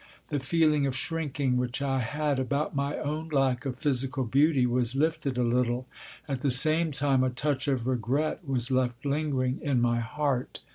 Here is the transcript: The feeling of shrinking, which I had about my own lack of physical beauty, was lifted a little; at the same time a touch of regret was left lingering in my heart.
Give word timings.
The 0.29 0.39
feeling 0.39 0.87
of 0.87 0.95
shrinking, 0.97 1.57
which 1.57 1.79
I 1.79 1.99
had 1.99 2.39
about 2.39 2.75
my 2.75 2.97
own 2.97 3.27
lack 3.29 3.67
of 3.67 3.77
physical 3.77 4.23
beauty, 4.23 4.65
was 4.65 4.95
lifted 4.95 5.37
a 5.37 5.43
little; 5.43 5.85
at 6.27 6.41
the 6.41 6.49
same 6.49 6.91
time 6.91 7.23
a 7.23 7.29
touch 7.29 7.67
of 7.67 7.85
regret 7.85 8.39
was 8.47 8.71
left 8.71 9.05
lingering 9.05 9.59
in 9.61 9.79
my 9.79 9.99
heart. 9.99 10.59